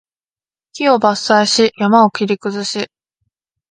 [0.73, 2.89] 木を伐採し、山を切り崩し